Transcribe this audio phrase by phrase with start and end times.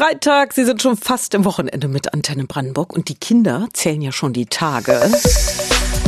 [0.00, 4.12] Freitag, Sie sind schon fast im Wochenende mit Antenne Brandenburg und die Kinder zählen ja
[4.12, 4.98] schon die Tage.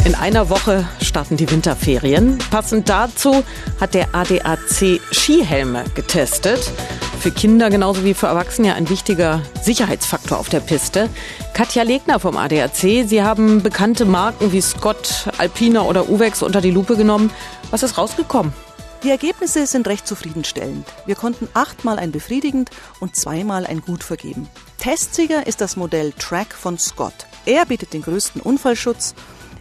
[0.07, 2.39] In einer Woche starten die Winterferien.
[2.51, 3.45] Passend dazu
[3.83, 6.73] hat der ADAC Skihelme getestet.
[7.21, 11.11] Für Kinder genauso wie für Erwachsene ein wichtiger Sicherheitsfaktor auf der Piste.
[11.53, 16.71] Katja Legner vom ADAC, Sie haben bekannte Marken wie Scott, Alpina oder Uvex unter die
[16.71, 17.31] Lupe genommen.
[17.71, 18.55] Was ist rausgekommen?
[19.03, 20.87] Die Ergebnisse sind recht zufriedenstellend.
[21.07, 24.49] Wir konnten achtmal ein befriedigend und zweimal ein gut vergeben.
[24.79, 27.27] Testsieger ist das Modell Track von Scott.
[27.45, 29.17] Er bietet den größten Unfallschutz,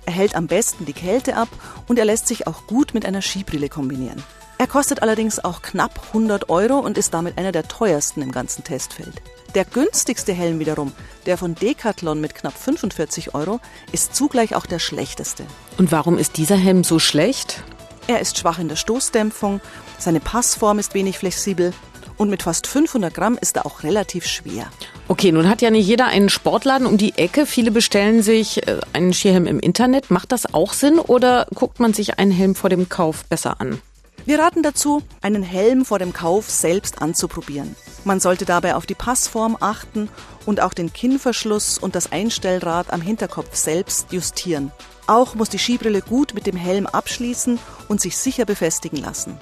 [0.05, 1.49] er hält am besten die Kälte ab
[1.88, 4.21] und er lässt sich auch gut mit einer Skibrille kombinieren.
[4.59, 8.63] Er kostet allerdings auch knapp 100 Euro und ist damit einer der teuersten im ganzen
[8.63, 9.23] Testfeld.
[9.55, 10.91] Der günstigste Helm wiederum,
[11.25, 13.59] der von Decathlon mit knapp 45 Euro,
[13.91, 15.45] ist zugleich auch der schlechteste.
[15.80, 17.63] Und warum ist dieser Helm so schlecht?
[18.11, 19.61] Er ist schwach in der Stoßdämpfung,
[19.97, 21.71] seine Passform ist wenig flexibel
[22.17, 24.65] und mit fast 500 Gramm ist er auch relativ schwer.
[25.07, 27.45] Okay, nun hat ja nicht jeder einen Sportladen um die Ecke.
[27.45, 30.11] Viele bestellen sich äh, einen Skihelm im Internet.
[30.11, 33.81] Macht das auch Sinn oder guckt man sich einen Helm vor dem Kauf besser an?
[34.25, 37.77] Wir raten dazu, einen Helm vor dem Kauf selbst anzuprobieren.
[38.03, 40.09] Man sollte dabei auf die Passform achten
[40.45, 44.73] und auch den Kinnverschluss und das Einstellrad am Hinterkopf selbst justieren.
[45.12, 47.59] Auch muss die Skibrille gut mit dem Helm abschließen
[47.90, 49.38] und sich sicher befestigen lassen.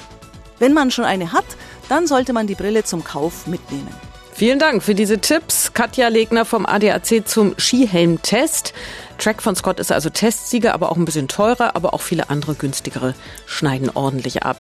[0.57, 1.45] Wenn man schon eine hat,
[1.89, 3.93] dann sollte man die Brille zum Kauf mitnehmen.
[4.33, 5.71] Vielen Dank für diese Tipps.
[5.75, 8.73] Katja Legner vom ADAC zum Skihelm-Test.
[9.19, 12.55] Track von Scott ist also Testsieger, aber auch ein bisschen teurer, aber auch viele andere
[12.55, 13.13] günstigere
[13.45, 14.57] schneiden ordentlich ab.